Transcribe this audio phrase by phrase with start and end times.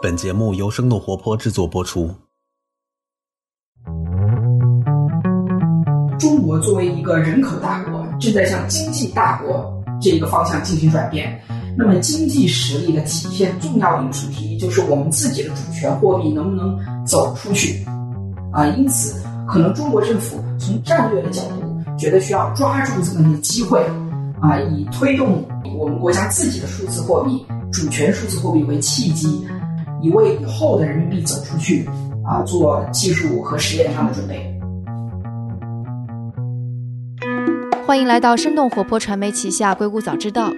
[0.00, 2.08] 本节目由生动活泼制作播出。
[6.20, 11.42] 中国作为一个人口大国，正在向经济大国这个方向进行转变。
[11.76, 17.84] 那么，经济实力的体现重要的一个主题，就是我们自己的主权货币能不能走出去
[18.52, 18.68] 啊？
[18.76, 23.84] 因此，可能中国政府从战略的角度，觉得需要抓住这么一个机会
[24.40, 25.44] 啊，以推动
[25.76, 29.44] 我们国家自己的数字货币、主权数字货币为契机，
[30.00, 31.88] 以为以后的人民币走出去
[32.24, 34.54] 啊做技术和实验上的准备。
[37.86, 40.50] 欢迎来到生动活泼传媒旗下《硅谷早知道》。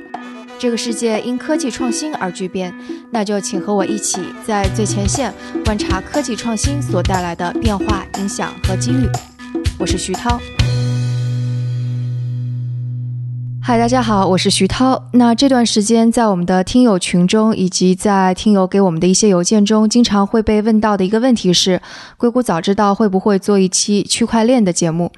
[0.59, 2.75] 这个世界因科技创新而巨变，
[3.11, 5.33] 那就请和我一起在最前线
[5.65, 9.09] 观察科技创新所带来的变化、影响和机遇。
[9.79, 10.39] 我是徐涛。
[13.63, 15.01] 嗨，大家好，我是徐涛。
[15.13, 21.81] 那这段时间在我们的听友群中，以及在听友给我们的一些邮件中，经常会被问到的一个问题是：
[22.17, 25.13] 硅谷早知道会不会做一期区块链的节目？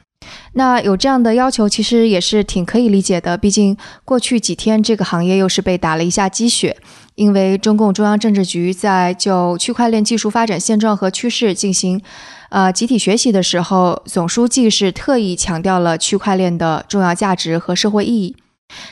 [0.55, 3.37] 那有这样的要求，其实也是挺可以理解的。
[3.39, 6.77] 毕竟过去几天，这个行业又是被打了一下鸡血，
[7.15, 12.01] 因为中共中央政治局在就区块链技术发展现状和趋势进行，
[12.49, 18.37] 呃集体学习的时候，总书记是特意强调了区块链的重要价值和社会意义。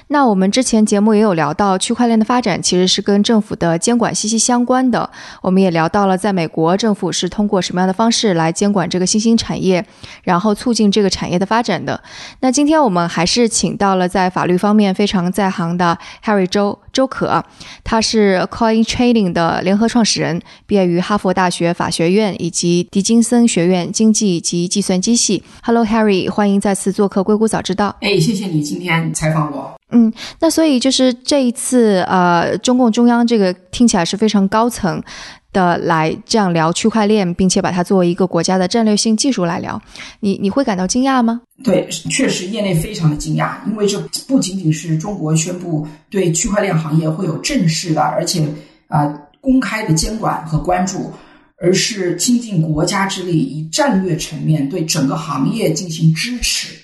[0.09, 5.09] 那我们之前节目也有聊到，区块链的发展其实是跟政府的监管息息相关的。
[5.41, 9.83] 我们也聊到了，在美国政府是通过什么样的方式来监管这个新兴产业，
[10.23, 11.98] 然后促进这个产业的发展的。
[12.41, 17.44] 那今天我们还是请到了在法律方面非常在行的 Harry 周周可，
[17.84, 25.42] 他是 Coin Trading 的联合创始人，毕业于哈佛大学法学院以及迪金森学院经济及计算机系。
[25.62, 27.94] Hello Harry，欢迎再次做客硅谷早知道。
[28.00, 29.74] 哎，谢谢你今天采访我。
[29.92, 35.02] 嗯，那所以就是这一次，呃，中共中央这个听起来是非常高层
[35.53, 39.81] 的来这样聊区块链，并且把它作为一个国家的战略性技术来聊，
[40.20, 41.41] 你你会感到惊讶吗？
[41.65, 48.47] 对，确实业内非常的惊讶，因为这不仅仅是中国宣布对区块链行业会有正式的，而且
[48.89, 49.07] 啊
[49.41, 51.13] 公开的监管和关注，
[51.58, 56.74] 而是倾尽国家之力，以战略层面对整个行业进行支持。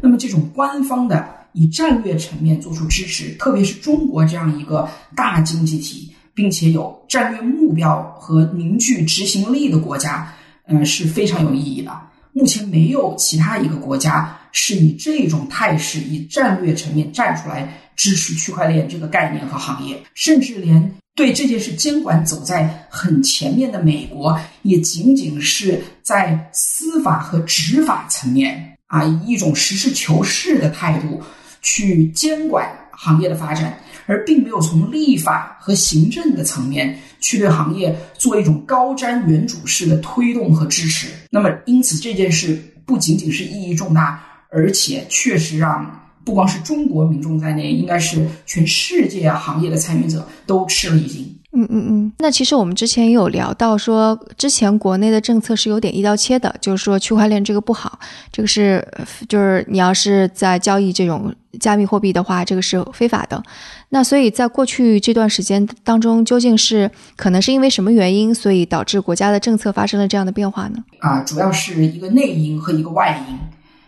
[0.00, 1.40] 那么这种官方的。
[1.54, 10.32] 以战略层面做出支持，特别是中国这样一个大经济体，并且有战略目标和凝聚执行力的国家，
[10.66, 11.92] 嗯，是非常有意义的。
[12.32, 31.22] 目前没有其他一个国家是以这种态势，以战略层面站出来支持区块链这个概念和行业，甚至连对这件事监管走在很前面的美国，也仅仅是在司法和执法层面啊，以一种实事求是的态度。
[31.64, 41.08] 去监管行业的发展，而并没有从立法和行政的层面去对行业做一种高瞻远瞩式的推动和支持。
[41.30, 51.36] 那么，因此这件事不仅仅是意义重大，而且确实让不光是中国民众在内，应该是全世界行业的参与者都吃了一惊。
[51.54, 57.98] 嗯嗯嗯，那其实我们之前也有聊到说，之前国内的政策是有点一刀切的，就是说区块链这个不好，
[58.32, 58.82] 这个是
[59.28, 63.42] 就是你要是在交易这种加密货币的话，这个是非法的。
[63.90, 70.82] 那所以在过去这段时间当中，究竟是可能是因为什么原因，所以导致国家的政策发生了这样的变化呢？
[71.00, 73.38] 啊，主要是一个内因和一个外因。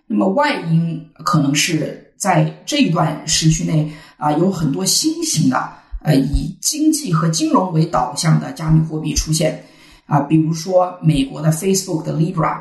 [0.07, 5.57] 那么外因可能是在这一段时区内啊，有很多新型的。
[6.05, 9.65] 呃，以经济和金融为导向的加密货币出现，
[10.05, 12.61] 啊，比如说美国的 Facebook 的 Libra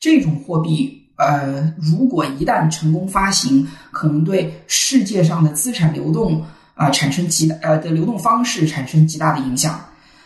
[0.00, 9.78] 这种货币，呃，如果一旦成功发行，可能对世界上的资产流动啊产生极大呃的流动方式产生极大的影响，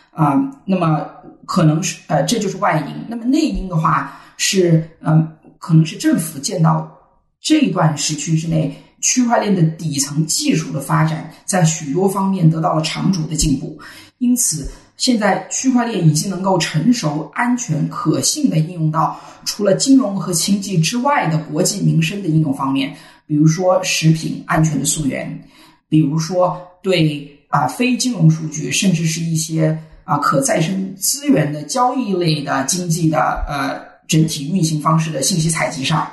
[0.09, 0.33] 啊，
[0.65, 1.07] 那么
[1.45, 6.91] 可能是呃这就是外因，那么内因的话是嗯，可能是政府见到
[7.39, 8.75] 这段时区之内。
[9.05, 13.77] 区块链的底层技术的发展，在许多方面得到了长足的进步，
[14.17, 14.67] 因此
[14.97, 19.15] 现在区块链已经能够成熟、安全、可信的应用到
[19.45, 22.95] 除了金融和经济之外的国计民生的应用方面，
[23.27, 25.39] 比如说食品安全的溯源，
[25.87, 36.09] 比如说对啊非金融数据，甚至是一些啊可再生资源的交易类的经济的呃整体运行方式的信息采集上。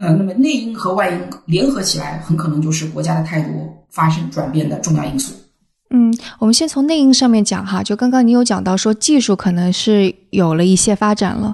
[0.00, 5.34] 呃，那么内因和外因联合起来，很可能就是国家的态度发生转变的重要因素。
[5.92, 11.52] 嗯，我们先从内因上面讲哈，就刚刚你有讲到说技术可能是有了一些发展了，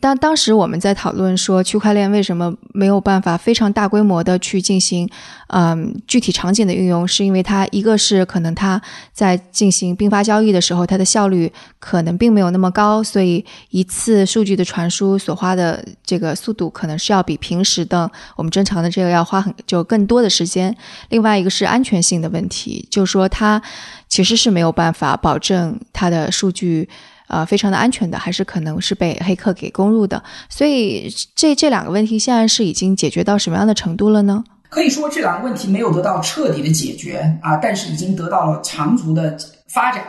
[0.00, 5.08] 但当时我们在讨论说区块链为什么没有办法非常大规模的去进行
[5.52, 8.80] 嗯，具体场景的运用，是因为它一个是可能它
[9.12, 20.74] 在进行并发交易的时候，它的效率可能并没有那么高，所以一次数据的传输所花的这个速度可能是要比平时的我们正常的这个要花很就更多的时间。
[21.08, 23.60] 另外一个是安全性的问题，就是说它
[24.08, 26.88] 其实是没有办法保证它的数据。
[27.26, 34.42] 呃，非常的安全的，还是可能是被黑客给攻入的，所以这这两个问题现在是已经解决到什么样的程度了呢？
[34.70, 39.36] 可以说这两个问题没有得到彻底的解决啊，但是已经得到了长足的
[39.66, 40.02] 发展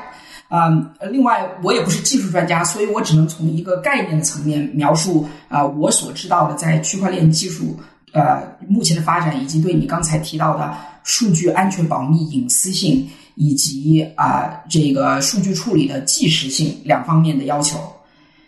[0.48, 0.70] 啊。
[1.12, 7.78] 另外，我也不是技术专家，所以我只能从一个概念的层面描述啊，我所知道的在区块链技术
[8.14, 10.74] 呃目前的发展，以及对你刚才提到的
[11.04, 13.10] 数据安全保密隐私性。
[13.36, 17.80] 以及啊，这个数据处理的即时性两方面的要求。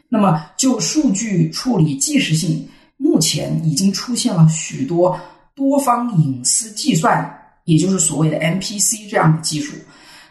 [0.10, 2.68] 那么，就数据处理即时性，
[2.98, 5.18] 目前已经出现了许多
[5.55, 7.31] 多方隐私计算，
[7.65, 9.75] 也就是所谓的 MPC 这样的技术。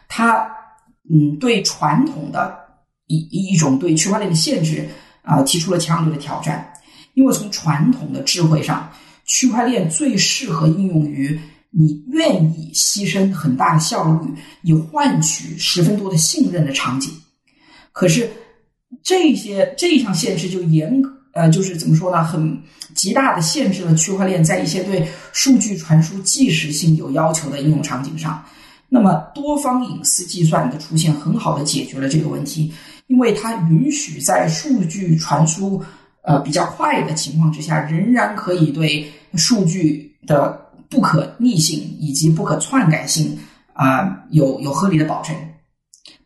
[0.08, 0.50] 它
[1.10, 2.56] 嗯，对传统的
[3.06, 4.88] 一一种对区块链的限制
[5.22, 6.72] 啊，提出了强烈的挑战。
[7.14, 8.90] 因为从传统的智慧上，
[9.24, 11.40] 区块链最适合应用于。
[11.74, 14.28] 你愿意牺牲很大的效率，
[14.60, 17.10] 以换取十分多的信任的场景，
[17.92, 18.30] 可是
[19.02, 22.24] 这些这一项限制就严格呃，就是怎么说呢？
[22.24, 22.60] 很
[22.94, 28.42] 极大的限制了区块链在一些对数据传输即时性有要求的应用场景上。
[28.88, 32.72] 那么，多方隐私计算的出现，很好的解决了这个问题，
[33.06, 35.82] 因为它允许在数据传输
[36.22, 40.60] 呃比较快的情况之下，仍然可以对数据的。
[40.92, 43.34] 不可逆性以及不可篡改性
[43.72, 45.34] 啊，有有合理的保证。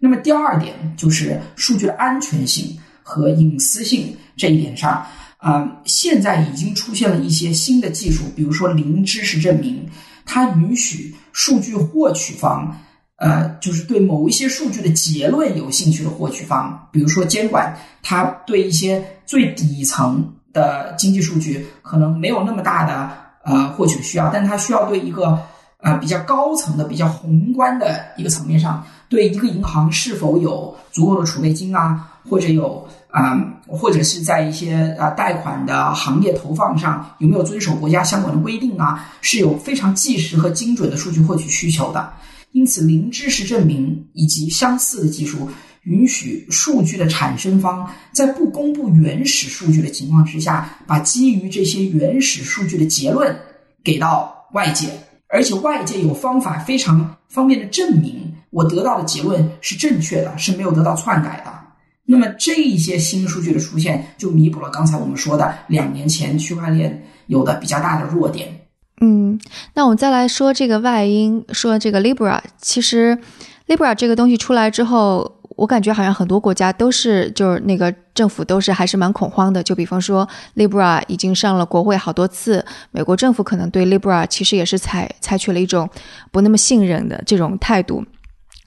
[0.00, 5.04] 那么第二点就是数据的安全性和隐私性这一点上
[5.38, 9.88] 啊，现在已经出现了一些新的技术，比如说零知识证明，
[10.24, 12.76] 它允许数据获取方
[13.16, 23.26] 呃，就是对某一些数据的结论有兴趣的获取方，比如说监管，它对一些最底层的经济数据可能没有那么大的。
[23.48, 25.38] 呃，获取需要，但它需要对一个
[25.78, 33.36] 呃比较高层的、比较宏观的一个层面上，对一个银行是否有足够的储备金啊，或者有啊，
[33.66, 42.12] 或者是在一些啊贷款的行业投放上有没有遵守国家相关的规定啊，是有非常即时和精准的数据获取需求的。
[42.52, 45.48] 因此，零知识证明以及相似的技术。
[45.82, 53.32] 允许数据的产生方在不公布原始数据的情况之下，把基于这些原始数据的结论
[53.84, 54.88] 给到外界，
[55.28, 61.55] 而且外界有方法非常方便的证明我得到的结论是正确的，是没有得到篡改的。
[62.06, 68.66] 那么这一些新数据的出现，就弥补了刚才我们说的两年前区块链有的比较大的弱点。
[69.00, 69.38] 嗯，
[69.74, 73.18] 那我们再来说这个外因，说这个 Libra，其实
[73.66, 75.32] Libra 这个东西出来之后。
[75.56, 79.62] 我感觉好像很多国家都是，就是那个政府都是还是蛮恐慌的。
[79.62, 85.88] 就比方说，Libra 已经上了国会好多次，美国政府可能对 Libra 其实也是采采取了一种
[86.30, 88.04] 不那么信任的这种态度。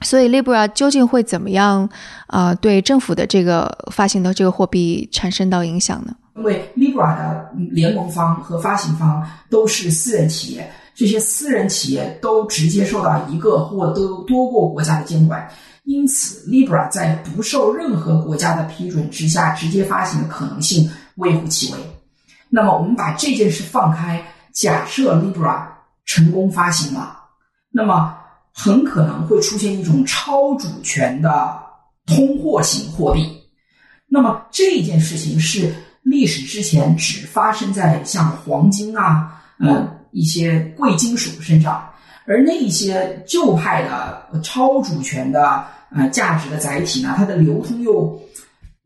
[0.01, 1.90] 所以，Libra 究竟会怎么样
[2.28, 2.56] 啊？
[2.56, 6.16] 对政府的这个发行的这个货币产生到影响呢？
[6.36, 15.46] 因为 Libra 的联盟方和发行方都是私人企业，这些私人企业都直接受到一个或多多个国家的监管。
[15.84, 21.80] 因此，Libra 在不受任何国家的批准之下直接发行的可能性微乎其微。
[22.47, 25.64] 那么，我们把这件事放开，假设 Libra
[26.06, 27.18] 成功发行了，
[27.71, 28.16] 那么
[28.54, 31.58] 很可能会出现一种超主权的
[32.06, 33.28] 通货型货币。
[34.08, 41.88] 那么这件事情是历史之前只发生在像黄金啊、呃一些贵金属身上，
[42.26, 45.66] 而那一些旧派的超主权的。
[45.92, 48.16] 呃，价值的载体呢，它的流通又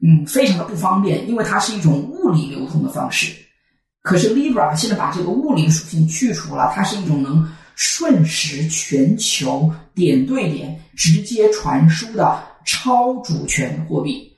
[0.02, 3.36] 嗯非常的不方便，因为它是一种物理流通的方式。
[4.02, 14.32] 可是 Libra 现在把这个物理属性去除了，它是一种能瞬时全球点对点直接传输的超主权货币。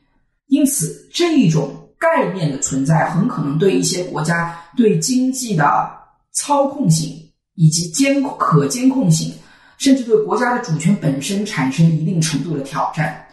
[0.47, 5.89] 因此，这一种概念的存在，很可能对一些国家对经济的
[6.31, 7.15] 操控性
[7.55, 9.33] 以及监可监控性。
[9.77, 13.27] 甚至对国家的主权本身产生一定程度的挑战，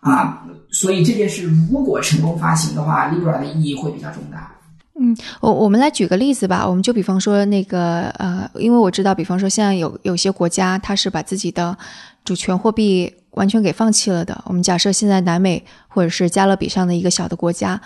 [0.00, 4.50] 啊，所以这件事如果成功发行的话，Libra 的意义会比较重大。
[4.98, 11.76] 嗯，我我们来举个例子吧，我们就比方说那个呃，因为我知道，比方说现在有有些国家，它是把自己的
[12.24, 14.38] 主权货币完全给放弃了的。
[14.46, 17.80] 我们假设现在南美或者是加勒比上的一个小的国家，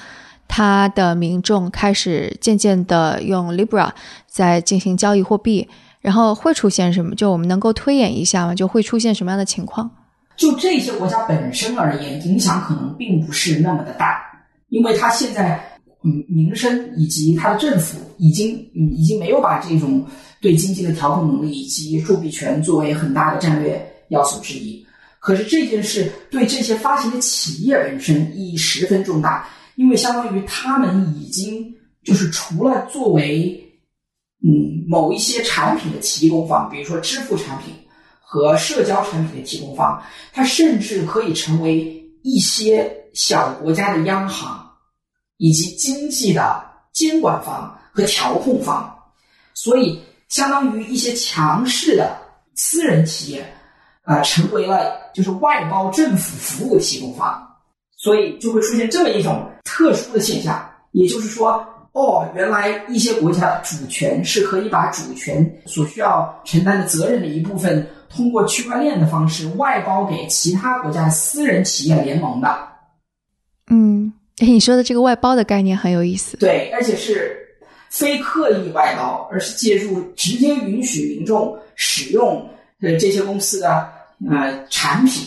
[0.49, 3.91] 它的民众开始渐渐的用 Libra
[4.27, 5.69] 在进行交易货币。
[6.03, 7.17] 然后会出现什么？
[7.17, 8.55] 就我们能够推演一下吗？
[8.55, 9.91] 就会出现什么样的情况？
[10.37, 14.23] 就这些国家本身而言，影响可能并不是那么的大，
[14.69, 15.61] 因为它现在
[16.07, 20.07] 嗯民生以及它的政府已经嗯已经没有把这种
[20.41, 24.87] 对经济的调控能力以及铸币权作为很大的战略要素之一。
[25.19, 33.61] 可是这件事对这些发行的企业本身意义十分重大，因为相当于他们已经就是除了作为
[34.45, 37.75] 嗯某一些产品的提供方，比如说支付产品。
[38.29, 44.66] 和社交产品的提供方，它甚至可以成为一些小国家的央行
[45.39, 48.95] 以及经济的监管方和调控方，
[49.55, 52.17] 所以相当于一些强势的
[52.55, 53.47] 私人企业
[54.03, 57.47] 啊，成为了就是外包政府服务提供方，
[57.97, 61.67] 所以就会出现这么一种特殊的现象，也就是说。
[61.99, 72.69] 哦，原来一些国家的主权是可以把主权所需要承担的责任的一部分，通过区块链的方式外包给其他国家私人企业联盟的。
[73.71, 74.06] 嗯，
[74.39, 76.37] 哎你说的这个外包的概念很有意思。
[76.37, 77.37] 对，而且是
[77.91, 82.49] 非刻意外包，而是借助直接允许民众使用
[82.81, 83.89] 呃这些公司的
[84.31, 85.27] 呃产品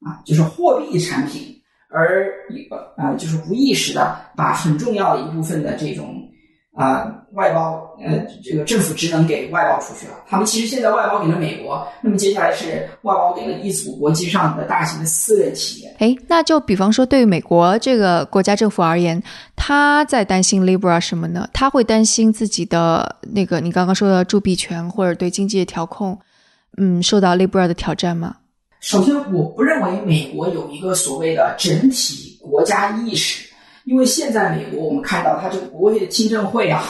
[0.00, 1.50] 啊，就是货币产品。
[1.96, 6.28] 而一个啊，就是无意识的把很重要的一部分的这种
[6.76, 7.73] 啊外包
[8.04, 10.14] 呃这个政府职能给外包出去了。
[10.28, 15.94] 他们其实现在外包给了美国，那么接下来是外包给了一组国际上的大型的私人企业。
[15.98, 19.22] 哎，那就比方说，对于美国这个国家政府而言，
[19.56, 21.48] 他在担心 Libra 什么呢？
[21.52, 26.18] 他会担心自己的那个你刚刚说的铸币权或者对经济的调控，
[26.76, 28.36] 嗯，受到 Libra 的挑战吗？
[28.80, 33.48] 首先，我不认为美国有一个所谓的整体国家意识，
[33.84, 36.84] 因为现在美国我们看到它这个国会的听证会啊，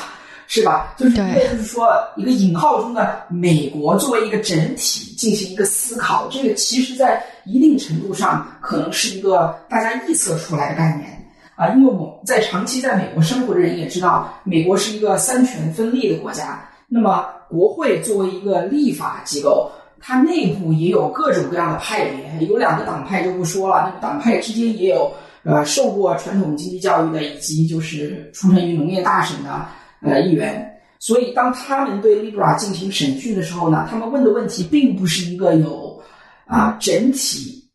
[0.46, 0.94] 是吧？
[0.96, 11.10] 就是就是说一个引号中的美国作为一个整体进行一个思考，这个其实在一定程度上可能是一个大家臆测出来的概念
[11.56, 19.70] 啊，因为我在长期在美国生活的人也知道，美国是一个三权分立的国家，那么国会作为一个立法机构。
[20.06, 23.84] 它内部也有各种各样的派别，有两个党派就不说了。
[23.86, 25.10] 那个党派之间也有，
[25.44, 29.64] 呃，受过传统经济教育的，以及就是出身于农业大省的
[30.04, 30.80] 呃议员。
[31.00, 36.02] 所以，当他们对 Libra 进行审讯的时候呢，他们问的问题并不是一个有
[36.46, 37.68] 啊整体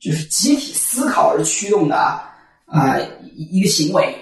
[0.00, 2.98] 就是集体思考而驱动的啊
[3.34, 4.14] 一个行为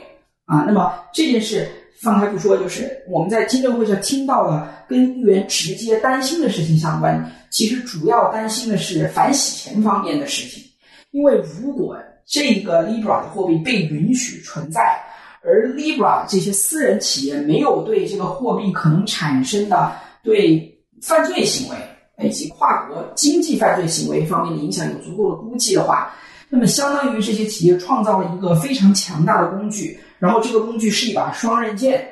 [0.44, 0.64] 啊。
[0.66, 1.68] 那么这件事。
[2.00, 7.28] 放开不说，就是我们在听证会上听到了跟议员直接担心的事情相关。
[7.50, 10.62] 其实主要担心的是反洗钱方面的事情，
[11.10, 14.80] 因为如果这个 Libra 的货币被允许存在，
[15.42, 19.92] 而 Libra 这些私人企业没有对这个货币可能产生的
[20.22, 21.76] 对犯罪行为
[22.26, 26.12] 以及跨国经济犯罪行为方面的影响有足够的估计的话，
[26.48, 29.98] 那么相当于这些企业创造了一个非常强大的工具。
[30.18, 32.04] 然后这个工具是一把双刃剑，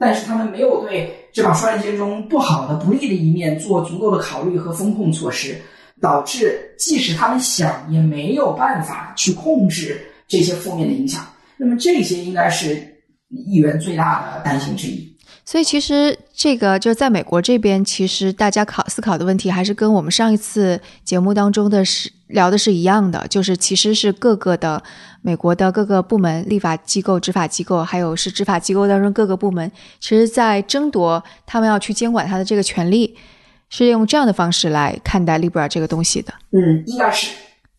[0.00, 5.56] 但是他们没有对这把双刃剑中不好的、不利的一面做足够的考虑和风控措施，
[6.00, 11.24] 导致即使他们想也没有办法去控制这些负面的影响。
[11.62, 12.74] 那么这些应该是
[13.28, 15.16] 议员最大的担心之一。
[15.44, 24.82] 所以其实这个就是在美国这边，其实大家考思考的问题还是跟我们上一次节目当中的是聊的是一样的，就是其实是各个的
[25.20, 33.16] 美国的各个部门、立法机构、执法机构，还有是执法机构当中各个部门，其实在争夺他们要去监管他的这个权利，
[33.68, 36.32] 是用这样的方式来看待 Libra 这个东西的。
[36.50, 37.30] 嗯，应该是。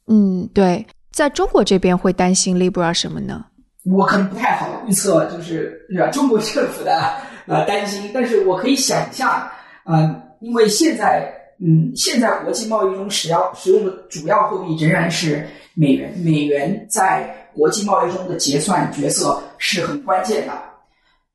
[0.07, 3.45] 嗯，对，在中国这边会担心 Libra 什么呢？
[3.85, 7.13] 我可能不太好预测，就是中国政府的。
[7.45, 9.45] 呃， 担心，但是我可以想象，
[9.83, 20.53] 呃，因为现在，嗯，现在国际贸易中使要使用的主要货币仍然是美元，美元在国际贸易中的结算角色是很关键的。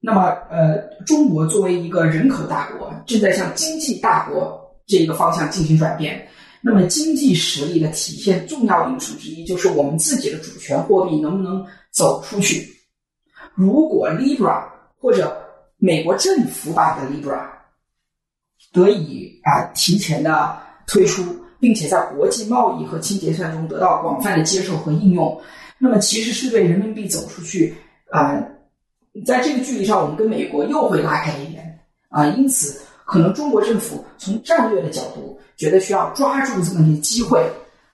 [0.00, 6.26] 那么，呃，中国作为一个人口大国，正在向经济大国这个方向进行转变。
[6.62, 11.62] 那么，经济实力的体现重要因素之一，就是我们自己的主权货币能不能
[11.98, 12.72] 走出去。
[13.56, 14.62] 如果 Libra
[15.00, 15.36] 或者
[15.78, 17.44] 美国政府版的 Libra
[18.72, 21.24] 得以啊提前的推出，
[21.58, 25.40] 并且在国际贸易和清结算中得到广泛的接受和应用，
[25.76, 27.74] 那么其实是对人民币走出去
[28.12, 28.40] 啊，
[29.26, 37.44] 在这个距离上，我们跟美国又会拉开一点啊，因此可能中国政府从战略的角度觉得需要抓住这么一个机会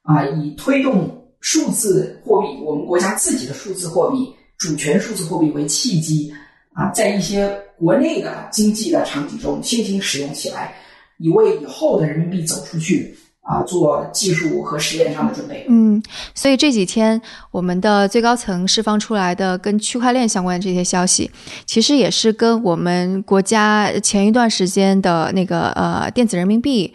[0.03, 6.33] 啊，以推动数字货币，我们国家自己的数字货币主权数字货币为契机
[6.73, 7.55] 啊，在一些。
[7.77, 10.73] 国内的经济的场景中，先行使用起来，
[11.19, 15.67] 以为以后的人民币走出去啊做技术和实验上的准备。
[15.69, 16.01] 嗯，
[16.37, 17.21] 所以这几天
[17.51, 21.29] 我们的最高层释放出来的跟区块链相关的这些消息，
[21.67, 26.95] 其实也是跟我们国家前一段时间的那个呃电子人民币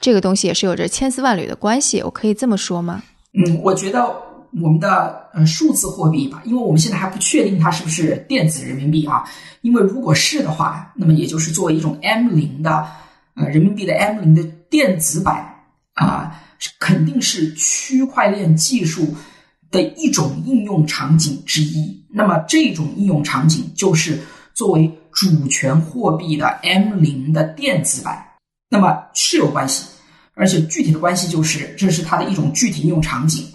[0.00, 2.00] 这个东西也是有着千丝万缕的关系。
[2.02, 3.02] 我可以这么说吗？
[3.32, 4.04] 嗯，我觉得
[4.60, 9.24] 我们的呃数字货币吧，因为我们现在还不确定它是不是电子人民币啊。
[9.62, 12.86] 因为如果是的话，那么也就是作为一种 M 零的
[13.34, 15.54] 呃人民币的 M 零的电子版
[15.94, 16.40] 啊，
[16.78, 19.14] 肯定是区块链技术
[19.70, 22.04] 的一种应用场景之一。
[22.08, 24.18] 那么这种应用场景就是
[24.54, 28.26] 作为主权货币的 M 零的电子版，
[28.68, 29.84] 那么是有关系，
[30.40, 33.46] 而且具体的关系就是这是它的一种具体应用场景。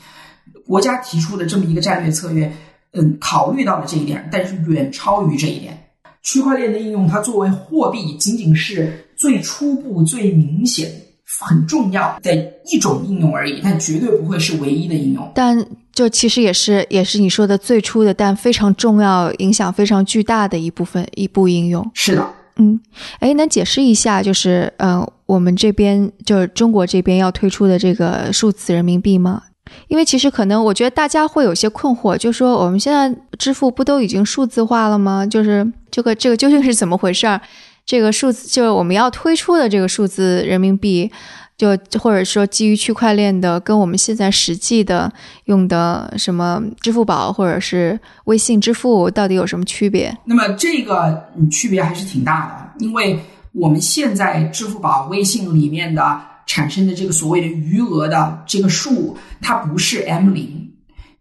[0.68, 2.52] 国家提出的这么一个战略策略，
[2.94, 5.76] 嗯，考虑到了这一点，但是远超于这一点。
[6.22, 10.92] 区块链的应用，它作为货币，仅仅是最初步、最明显、
[11.24, 12.36] 很重要的
[12.72, 15.32] 一种应用而已，但绝对不会是唯一的应用。
[15.36, 15.64] 但
[15.94, 21.88] 就其实也是，也是你说的最初的，但非常重要、影响非常巨大的一部分一部应用。
[21.94, 22.80] 是的，嗯，
[23.20, 29.44] 哎，能解释一下，就是呃，我们这边就是中国这边要推出的这个数字人民币吗？
[29.88, 35.26] 因为其实可能，我觉得大家会有些困惑，就说我们现在支付不都已经数字化了吗？
[35.26, 37.42] 就是这个这个究竟是怎么回事儿？
[37.86, 41.12] 这个数字就是我们要推出的这个数字人民币，
[41.58, 41.70] 就
[42.00, 45.12] 或者说基于区块链的，跟我们现在实际的
[45.46, 50.16] 用的什么支付宝或者是微信支付到底有什么区别？
[50.26, 53.20] 那么这个嗯区别还是挺大的，因为
[53.52, 56.22] 我们现在支付宝、微信里面的。
[56.48, 60.74] 产生的这个所谓的余额的这个数，它不是 M 零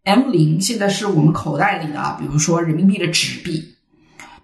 [0.03, 3.75] ，M 零现在是我们口袋里的，比如说人民币的纸币。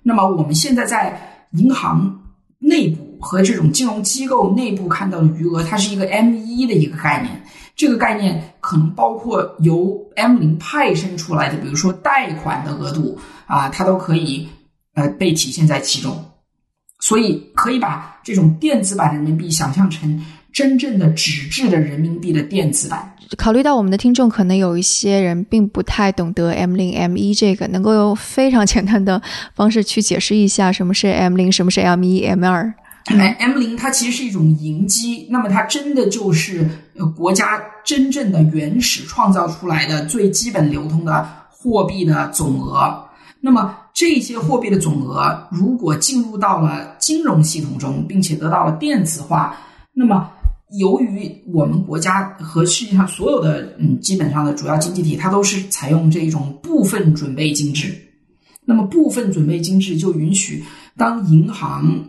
[0.03, 2.23] 那么我们现在在银行
[2.61, 7.43] 内部和这种金融机构内部看到的余额，它是一个 M 一的一个概念。
[7.77, 14.49] 这个概念可能包括由 M 零派生出来的，比如说贷款的额度啊，它都可以
[14.95, 16.25] 呃被体现在其中。
[16.99, 20.21] 所以可以把这种电子版人民币想象成。
[20.53, 23.15] 真正的纸质的人民币的电子版。
[23.37, 29.23] 考虑到我们的听众可能有一些人并不太懂得 M 零 M 一这个，能够用非常简单的
[29.55, 32.75] 方式去解释一下什么是 M 零，什么是 M 一、M 二。
[33.07, 36.69] M 零它其实是一种银基，那么它真的就是
[37.17, 43.03] 国家真正的原始创造出来的最基本流通的货币的总额。
[43.41, 49.57] 那么这些货币的总额如果进入到了金融系统中，并且得到了电子化，
[49.95, 50.31] 那么
[50.79, 57.95] 由于我们国家和世界上所有的嗯基本上的主要经济体，它都是采用这种部分准备金制。
[58.67, 60.63] 那么部分准备金制就允许，
[60.97, 62.05] 当银行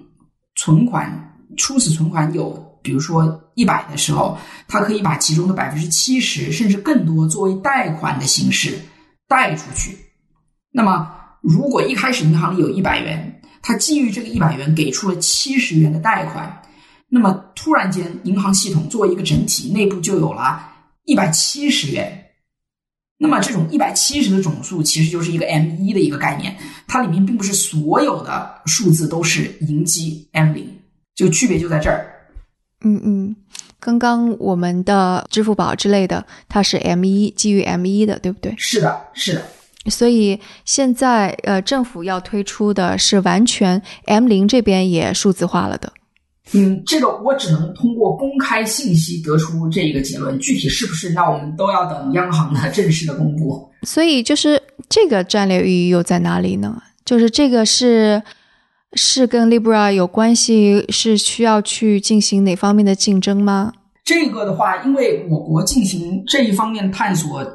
[0.62, 2.52] 存款初始存款有
[2.84, 8.80] 比如说一百的时候，它可以把其中的百分之七十甚至更多作为贷款的形式
[9.28, 9.98] 贷出去。
[10.72, 16.62] 那么如果一开始银行里有一百元，它基于这个一百元给出了七十元的贷款。
[17.10, 20.64] 那么突然间，银行系统作为一个整体，内部就有了
[21.06, 22.24] 一百七十元。
[23.24, 26.58] 那么这种一百七十的总数，其实就是一个 M 一的一个概念。
[26.88, 30.68] 它里面并不是所有的数字都是迎击 M 零，
[31.14, 32.12] 就区别就在这儿。
[32.84, 33.36] 嗯嗯，
[33.80, 38.56] 刚刚我们的支付宝之类的，它是 M 一，基于 M 一的，对不对？
[38.58, 39.44] 是的，是的。
[39.86, 45.94] 所以现在呃，政府要推出的是完全 M 零这边也数字化了的。
[46.54, 53.70] 嗯，这个我只能通过公开信息得出这一个结论，具体是不是，那我们都要等央行的正式的公布。
[53.84, 56.82] 所以，就是这个战略意义又在哪里呢？
[57.06, 58.22] 就是这个是
[58.94, 63.74] 是跟 Libra 有关系，是需要去进行哪方面的竞争吗？
[64.04, 67.46] 这个的话，因为我国进行这一方面探索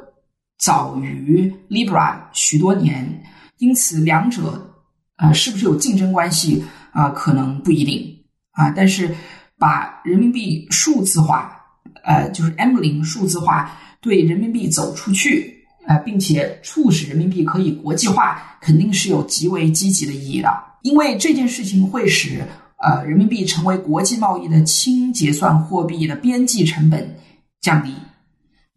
[0.57, 3.23] 早于 Libra 许多年，
[3.59, 4.75] 因此两者
[5.17, 7.09] 啊，是不是有竞争关系啊？
[7.09, 8.16] 可能不一定。
[8.57, 9.15] 啊，但是
[9.59, 11.55] 把人民币数字化，
[12.03, 20.49] 呃，就是 M 零数字化，对人民币走出去，呃，并且促使人民币可以国际化，肯定是有极为积极的意义的。
[20.81, 22.43] 因为这件事情会使
[22.77, 27.15] 呃人民币成为国际贸易的轻结算货币的边际成本
[27.61, 27.93] 降低。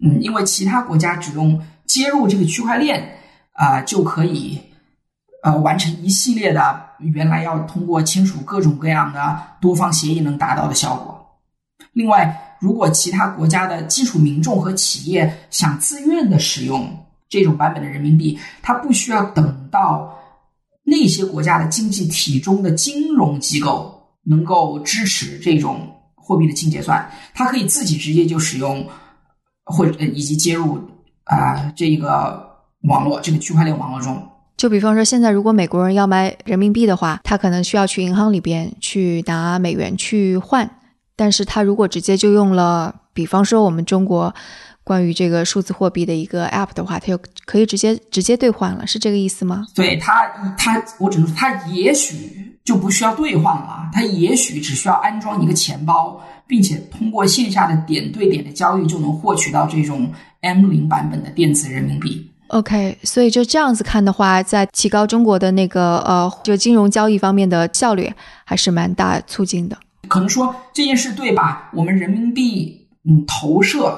[0.04, 3.16] 嗯，因为其他国家只用接入这个区块链
[3.52, 4.60] 啊就可以。
[5.42, 11.16] 呃，完成一系列的原来要通过签署各种各样的多方协议能达到的效果。
[11.92, 16.94] 另外，如果其他国家的基础民众和企业想自愿的使用
[17.28, 20.14] 这种版本的人民币，它不需要等到
[20.84, 28.86] 那些国家的经济体中的金融机构能够支持这种货币的清结算，它可以自己直接就使用，
[29.64, 30.78] 或者以及接入
[31.24, 32.46] 啊、这个
[32.82, 34.29] 网络这个区块链网络中。
[34.60, 40.70] 就比方说，现在如果美国人要买人民币的话，他可能需要去银行里边去拿美元去换，
[41.16, 44.34] 但是他如果直接就用了，比方说我们中国
[44.84, 49.66] 关于这个数字货币的一个 App 的话，他就可以直接直接兑换了，是这个意思吗？
[49.74, 62.29] 对它，它我只能说，它也许就不需要兑换了，它也许只需要安装一个钱包，并且通过线下的点对点的交易就能获取到这种 M 零版本的电子人民币。
[62.50, 68.12] OK，所以就这样子看的话，在提高中国的那个呃，就金融交易方面的效率，
[68.44, 69.78] 还是蛮大促进的。
[70.08, 73.96] 可能说这件事对吧我们人民币嗯投射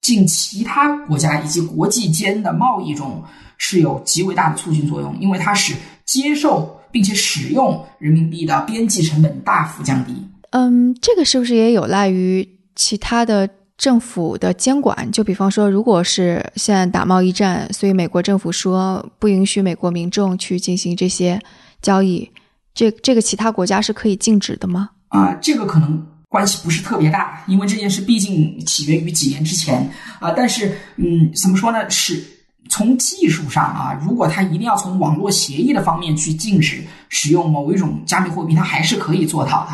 [0.00, 3.22] 进其他国家以及国际间的贸易中
[3.58, 5.74] 是有极为大的促进作用，因为它使
[6.06, 10.14] 接受并且使用人民币的边际成本大幅降低。
[10.50, 13.46] 嗯，这个是不是也有赖于其他的
[13.78, 15.10] 政府的监管？
[15.10, 21.40] 就比方说，如果是现在打贸易战，所以美国政府说不允许美国民众去进行这些
[21.80, 22.28] 交易，
[22.74, 24.90] 这这个其他国家是可以禁止的吗？
[25.08, 29.88] 啊、这个可能关系不是特别大，因为这件事毕竟起源于几年之前
[30.18, 31.88] 啊、但是，嗯，怎么说呢？
[31.88, 32.22] 是
[32.68, 39.70] 从技术上啊，如果它一定要从网络协议的方面去禁止使用某一种加密货币，它还是可以做到的。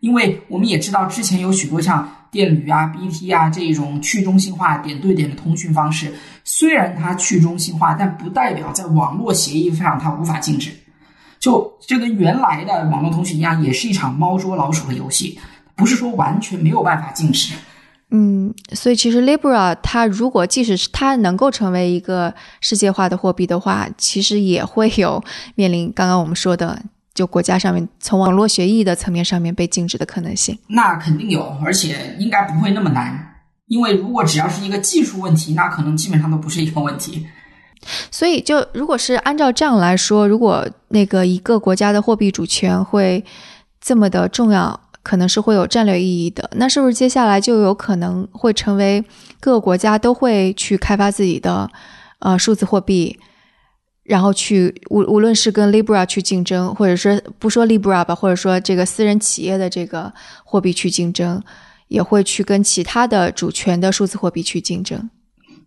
[0.00, 6.12] 因为我们也知道，之前有许多像电驴啊、BT 啊这种去中心化点对点的通讯方式，
[6.44, 10.70] 虽然它去中心化，但不代表在网络协议上它无法禁止。
[11.38, 15.38] 就这跟原来的网络通讯一样，也是一场猫捉老鼠的游戏，
[15.76, 17.54] 不是说完全没有办法禁止。
[18.10, 25.22] 嗯，所以其实 Libra 它如果即使是它能够成为一个世界化的货币的话，其实也会有
[25.56, 26.80] 面临刚刚我们说的，
[27.16, 30.56] 就国家上面从网络协议的层面上面被禁止的可能性。
[30.68, 33.34] 那肯定有，而且应该不会那么难。
[33.66, 37.26] 因为如果只要是一个技术问题，那可能基本上都不是一个问题。
[38.10, 43.24] 所以，就如果是按照这样来说，如果那个一个国家的货币主权会
[43.80, 46.48] 这么的重要，可能是会有战略意义的。
[46.56, 49.04] 那是不是接下来就有可能会成为
[49.40, 51.68] 各个国家都会去开发自己的
[52.20, 53.18] 呃数字货币，
[54.06, 60.12] 然后去无无论是跟 Libra 去竞争，或者说不说 Libra 吧，或者说这个私人企业的这个
[60.44, 61.42] 货币去竞争，
[61.88, 65.10] 也会去跟其他的主权的数字货币去竞争。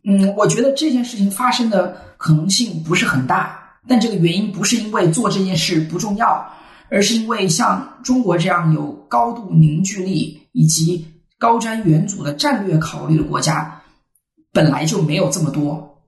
[0.06, 6.50] 嗯，我觉得这件事情发生的可能性不是很大，但这个原因不是因为做这件事不重要，
[6.90, 11.06] 而是因为像中国这样有高度凝聚力以及
[11.38, 13.82] 高瞻远瞩的战略考虑的国家，
[14.54, 15.99] 本来就没有这么多。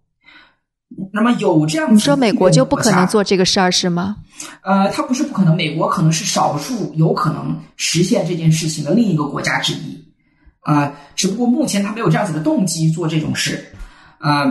[1.13, 3.05] 那么有这样子，你说美国就不可能？
[3.07, 4.17] 做这个事儿是吗？
[4.61, 10.03] 呃，它不是不可能，美国可能是少数有可能实现这件事情的另一个国家之一。
[10.61, 13.65] 啊、只不过目前它没有这样子的动机做这种事。
[14.19, 14.45] 啊、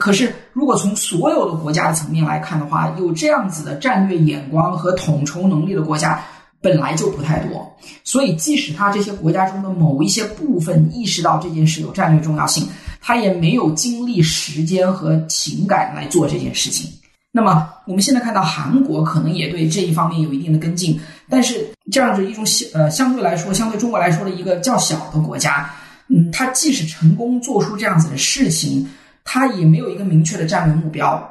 [0.00, 6.20] 可是如果从所有的国家的层面来看的话，有这样子的战略眼光和统筹能力的国家
[6.60, 7.72] 本来就不太多。
[8.02, 12.66] 所以，即使他这些国家中的某一些部分意识到这件事有战略重要性，
[13.06, 16.90] 他也没有精力、时间和情感来做这件事情。
[17.30, 25.70] 那么，我们现在看到韩国可能也对这一方面有一定的跟进，但是这样子一种相呃相对来说，相对中国来说的一个较小的国家，
[26.08, 28.88] 嗯，它即使成功做出这样子的事情，
[29.22, 31.22] 它也没有一个明确的战略目标，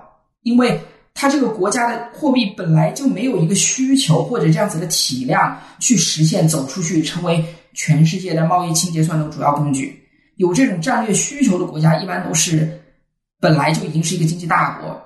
[0.43, 0.79] 因为
[1.15, 10.02] 它这个国家的货币本来就没有一个需求或者这样子的体量去实现走出去，成为全世界的贸易清结算的主要工具。
[10.35, 12.79] 有这种战略需求的国家，一般都是
[13.39, 15.01] 本来就已经是一个经济大国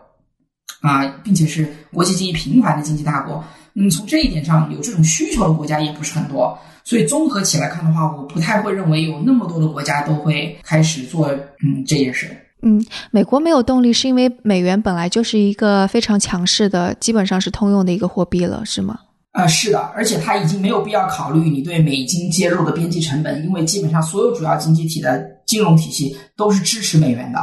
[0.82, 3.44] 啊，并且是国际经济频繁的经济大国。
[3.74, 6.58] 那么从这一点上，有这种需求的国家也不是很多。
[6.84, 12.28] 所以综合起来看的话，我不太会认为有那么多的国家都会开始做嗯这件事。
[12.62, 18.98] 嗯，美国没有动力，是因为美元本来就是一个非常强势的，基本上是通用的一个货币了，是吗？
[19.44, 27.40] 啊、是的，而且它已经没有必要考虑你对美金接入的边际成本，因为基本上所有主要经济体的金融体系都是支持美元的。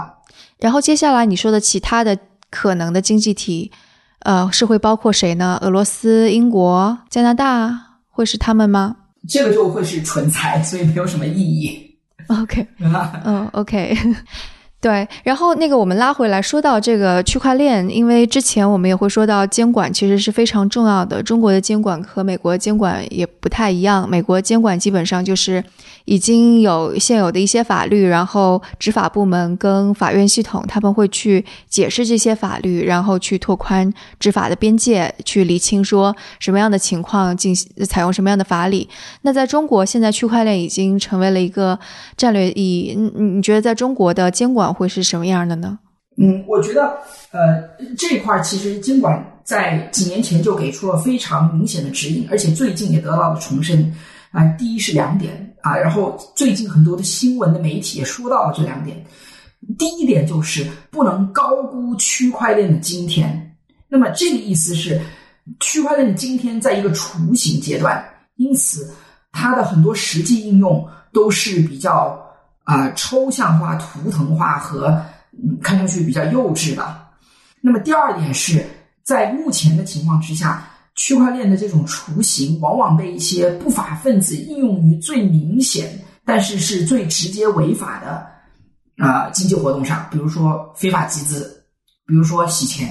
[0.59, 2.19] 然后接下来你说的其他的
[2.51, 3.71] 可能的经济体，
[4.21, 5.57] 呃，是会包括谁呢？
[5.63, 7.73] 俄罗斯、英国、加拿大，
[8.11, 8.97] 会是他们吗
[9.29, 11.97] 这个就会是纯猜，所以没有什么意义。
[12.29, 12.67] ？OK，
[13.25, 13.97] 嗯，OK，
[14.85, 21.23] 对，然后那个我们拉回来说到这个区块链，因为之前我们也会说到监管其实是非常重要的。
[21.23, 25.65] 中国的监管和美国监管也不太一样，美国监管基本上就是
[26.05, 38.89] 已经有现有的一些法律，然后执法部门跟法院系统他们会去解释这些法律，然后去拓宽执法的边界，去厘清说什么样的情况进行采用什么样的法理。
[39.23, 41.79] 那在中国，现在区块链已经成为了一个
[42.17, 42.95] 战略意义。
[42.95, 44.75] 你你觉得在中国的监管？
[44.75, 45.79] 会是什么样的呢？
[46.17, 46.83] 嗯，我觉得，
[47.31, 47.63] 呃，
[47.97, 53.95] 这一块其实监管在几年前就给出了非常明显的指引，而且最近也得到了重申。
[54.33, 59.03] 啊，第一是两点啊，然后最近很多的新闻的媒体也说到了这两点。
[59.79, 63.57] 第一点就是不能高估区块链的今天。
[63.89, 65.01] 那么这个意思是，
[65.61, 68.05] 区块链的今天在一个雏形阶段，
[68.37, 68.95] 因此
[69.33, 72.21] 它的很多实际应用都是比较。
[72.65, 74.89] 啊，抽象化、图腾化和
[75.33, 76.99] 嗯看上去比较幼稚的。
[77.61, 78.65] 那么第二点是
[79.03, 88.27] 在目前的情况之下，区块链的这种雏形往往被一些不法分子应用于最明显，但是是最直接违法的
[89.05, 91.65] 啊经济活动上，比如说非法集资，
[92.07, 92.89] 比如说洗钱。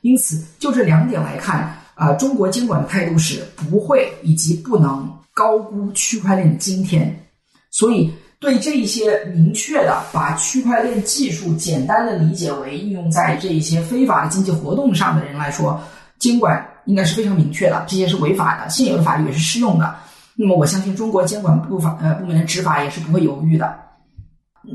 [0.00, 7.26] 因此，就这两点来看，啊，中国监管的态度是不会以及不能高估区块链的今天，
[7.70, 8.12] 所以。
[8.42, 15.80] 对这一些明确的把区块链技术简单的理解为应用在这一些非法的经济活动上的人来说，
[16.18, 19.94] 监管应该是非常明确的，这些是违法的，现有的法律也是适用的。
[20.34, 23.78] 那么我相信中国监管部法呃部门的执法也是不会犹豫的。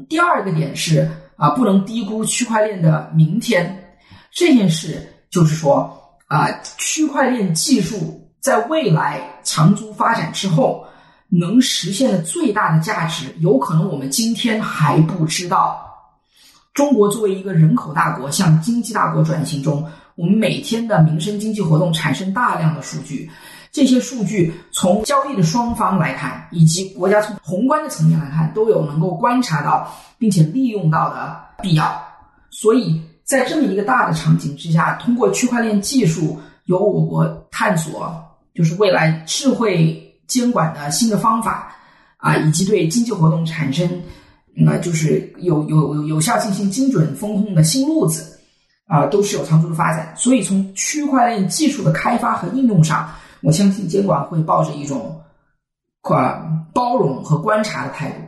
[0.10, 3.98] 第二个点是啊，不能低估区块链的明天
[4.32, 10.84] 这件事，就是说啊，区块链技术在未来长足发展之后。
[11.30, 15.78] 能实现的最大的价值，有可能我们今天还不知道。
[16.74, 19.86] 中国作为一个人口大国，向经济大国转型中，
[20.18, 23.30] 我们每天的民生经济活动产生大量的数据，
[23.72, 32.04] 这些数据从交易的双方来看，以及国家从宏观的层面来看，都有能够观察到并且利用到的必要。
[32.50, 38.12] 所以在这么一个大的场景之下，通过区块链技术，由我国探索，
[38.56, 40.04] 就是未来智慧。
[40.28, 41.74] 监管的新的方法
[42.18, 43.90] 啊，以及对经济活动产生，
[44.54, 48.37] 那就是有有有有效进行精准风控的新路子
[48.88, 50.14] 啊，都是有长足的发展。
[50.16, 53.10] 所以从区块链技术的开发和应用上，
[53.42, 55.22] 我相信监管会抱着一种
[56.02, 56.42] 啊
[56.74, 58.22] 包容和观察的态度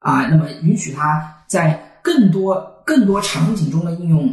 [0.00, 4.28] 啊，那么允许它在更多更多场景中的应用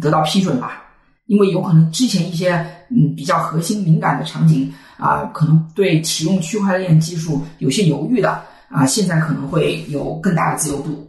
[0.00, 0.82] 得到批准吧。
[1.26, 2.54] 因为有可能之前一些
[2.88, 11.04] 嗯比较核心敏感的场景啊，可能对使用区块链技术有些犹豫的啊，现在可能会有更大的自由度。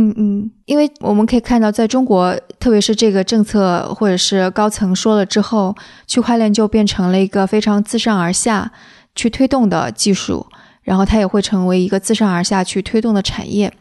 [0.00, 5.74] 嗯嗯，因为我们可以看到，在中国，特别是这个政策或者是高层说了之后，
[6.06, 8.70] 区块链就变成了一个非常自上而下
[9.16, 10.46] 去推动的技术，
[10.82, 13.72] 然后它也会成为一个自上而下去推动的产业。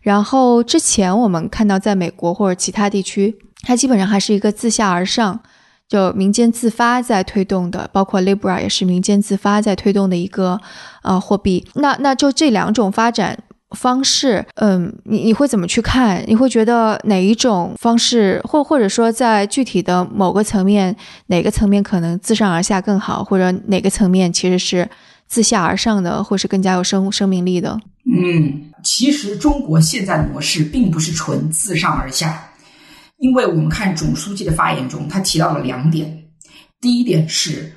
[0.00, 3.36] 然后之前我们看到，在美国或者其他地区。
[3.66, 5.40] 它基本上还是一个自下而上，
[5.88, 10.60] 就民间自发在推动的，包括 Libra 也是民间自发在推动的一个
[11.02, 11.66] 呃货币。
[11.74, 13.38] 那那就这两种发展
[13.74, 16.24] 方式，嗯，你你会怎么去看？
[16.26, 20.94] 你会觉得哪一种方式，或或者说在具体的某个层面，
[21.26, 24.88] 哪个层面可能自上而下更好，或者哪个层面其实是
[25.26, 27.80] 自下而上的，或是更加有生生命力的？
[28.04, 32.50] 嗯，其实中国现在的模式并不是纯自上而下。
[33.18, 36.24] 因为我们看总书记的发言中，他提到了两点。
[36.80, 37.72] 第一点是，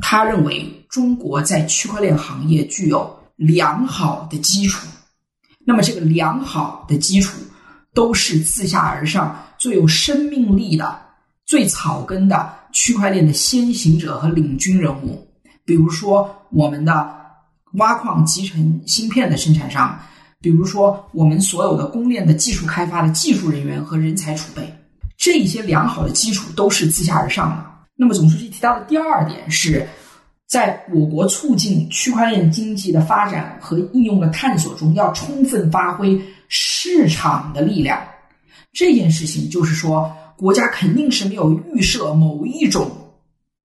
[0.00, 4.86] 他认为中国在区块链行业具有良好的基础。
[5.68, 7.40] 那么，这个良好的基础
[7.92, 10.96] 都是自下而上、最有生命力的、
[11.44, 15.28] 最草根的区块链的先行者和领军人物。
[15.64, 17.12] 比如说，我们的
[17.72, 19.98] 挖矿集成芯片的生产商。
[20.40, 24.72] 比如说，我们所有的公链的技术开发的技术人员和人才储备，
[25.18, 27.66] 这一些良好的基础都是自下而上的。
[27.96, 29.84] 那么，总书记提到的第二点是，
[30.46, 38.00] 在我国促进区块链经济的发展和应用的探索中，要充分发挥市场的力量。
[38.72, 42.90] 这件事情就是说，国家肯定是没有预设某一种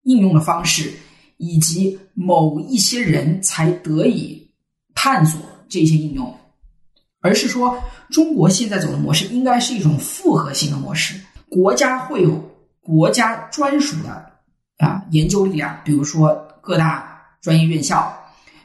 [0.02, 0.92] 应用的方式，
[1.36, 4.50] 以及某一些人才得以
[4.94, 6.34] 探索这些应用。
[7.20, 7.78] 而是说，
[8.10, 11.14] 中国现在走的模式应该是一种复合型的模式。
[11.48, 12.42] 国家会有
[12.80, 14.32] 国家专属的
[14.78, 18.10] 啊研究力量，比如说各大专业院校，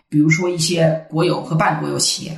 [0.08, 2.38] 比如说一些国有和半国有企业，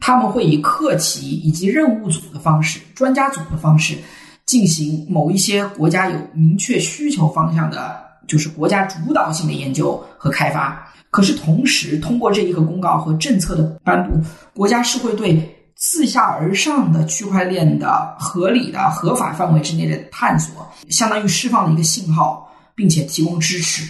[0.00, 3.96] 他们会以课题以及任务组的方式、专家组的方式
[4.44, 10.86] 进行某一些国家有明确需求方向的，就是国家主导性的研究和开发。
[11.08, 14.20] 可是同时，通过这一个公告和政策的颁布，
[14.52, 23.82] 国家是会对自下而上的区块链的合理的合法范围之内的探索，相当于释放了一个信号，并且提供支持。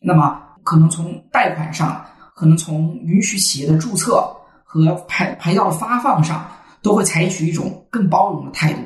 [0.00, 4.24] 那么，可能从贷款上，可能从允许企业的注册
[4.64, 6.48] 和牌牌照发放上，
[6.82, 8.80] 都会采取一种更包容的态度。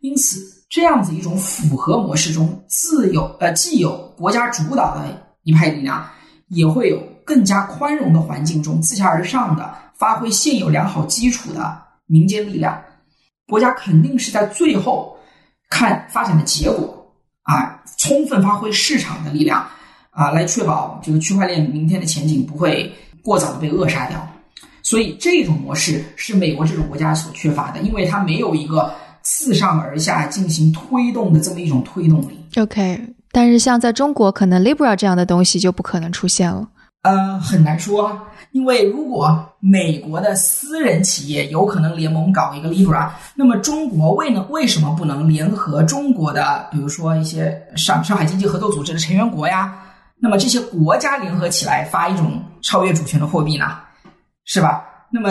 [0.00, 6.04] 因此，这样子一种复合模式中，自有呃既有国家主导的一派力量，
[6.48, 7.10] 也会有。
[7.22, 12.82] 更加宽容的环境中，自下而上的发挥现有良好基础的民间力量，
[13.46, 15.16] 国家肯定是在最后
[15.68, 19.64] 看发展的结果啊，充分发挥市场的力量
[20.10, 22.92] 啊，来确保这个区块链明天的前景不会
[23.22, 24.26] 过早的被扼杀掉。
[24.82, 28.92] 所以，这种模式是美国这种国家所缺乏的，因为它没有一个
[29.22, 32.44] 自上而下进行推动的这么一种推动力。
[32.56, 36.66] OK，但是像在中国，可能 Libra 这样的东西就不可能出现了。
[37.02, 38.18] 呃，很难说，
[38.52, 49.72] 因为如果美国的私人企业有可能联盟搞一个 Libra，那么中国为能为什么不能联合中国的，比如说一些上上海经济合作组织的成员国呀？
[50.20, 53.78] 那么这些国家联合起来发一种超越主权的货币呢？
[54.44, 54.84] 是吧？
[55.10, 55.30] 那么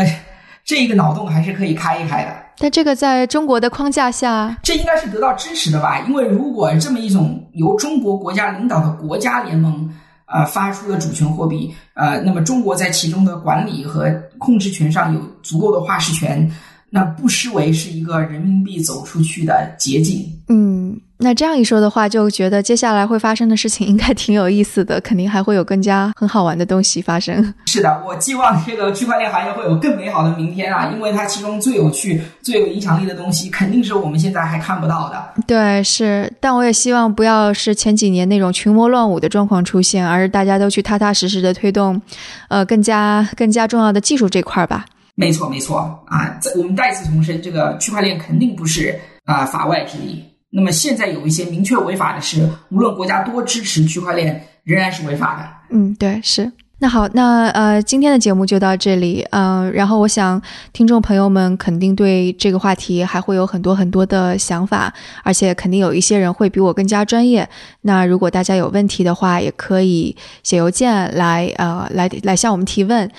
[0.65, 2.35] 这一个脑洞还是可以开一开的。
[2.57, 5.99] 但这个在中国的框架下，这应该是得到支持的吧？
[6.07, 9.89] 因为如果这么一种由中国国家领导的国家联盟。
[10.31, 16.47] 呃，发出的主权货币，呃，那么中国在其中的管理和控制权上有足够的话事权，
[16.91, 20.23] 那不失为是一个人民币走出去的捷径。
[20.47, 20.95] 嗯。
[21.21, 27.53] 那这样一说的话，就觉得接下来会发生的事情应该挺有意思的，肯定还会有更加很好玩的东西发生。
[27.67, 30.89] 是的，我寄望这个区块链行业会有更美好的明天啊！
[30.95, 35.43] 因为它其中最有趣、最有影响力的东西，肯定是我们现在还看不到的。
[35.45, 42.01] 对，是，但我也希望不要是前几年那种群魔乱舞的状况出现，而是大家都去踏踏实实的推动，
[42.47, 44.85] 呃，更加更加重要的技术这块儿吧。
[45.15, 46.39] 没错，没错啊！
[46.55, 50.23] 我们再次重申，这个区块链肯定不是啊法外之地。
[50.51, 55.75] 那么现在有一些明确违法的是，无论国家多支持区块链，仍然是违法的。
[55.75, 56.51] 嗯，对，是。
[56.81, 59.21] 那好，那呃，今天的节目就到这里。
[59.31, 67.47] 嗯，然后我想听众朋友们肯定对这个话题还会有很多很多的想法，而且肯定有一些人会比我更加专业。
[67.81, 73.11] 那如果大家有问题的话，也可以写邮件来呃来来向我们提问。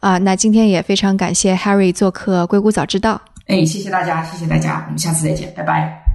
[0.00, 3.18] 啊，那今天也非常感谢 Harry 做客《硅谷早知道》。
[3.46, 6.05] 哎，谢谢大家，谢谢大家，我们下次再见，拜拜。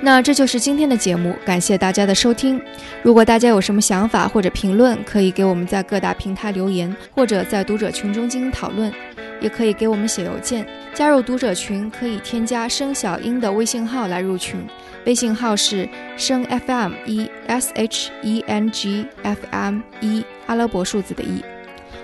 [0.00, 2.60] 那这就是今天的节目，感谢大家的收听。
[3.02, 8.92] 如果大家有什么想法或者评论，可以给我们在各大平台留言，或者在读者群中进行讨论，
[9.40, 10.66] 也可以给我们写邮件。
[10.94, 14.60] 加入读者群可以添加声小英的微信号来入群，
[15.04, 21.44] 微信号是声 FM 一 S H E N G F M 一阿拉伯数字的一。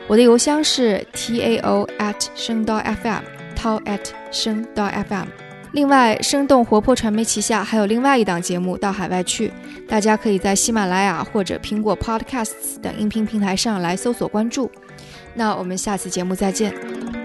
[0.09, 5.52] 我的邮箱是 tao at 声道 FM，tao at 声道 FM。
[5.73, 9.49] 另外，生动活泼传媒旗下还有另外一档节目《到海外去》，
[9.89, 14.71] 大家可以在喜马拉雅或者苹果 Podcasts 等音频平台上来搜索关注。
[15.35, 17.22] 那我们下次节目再见。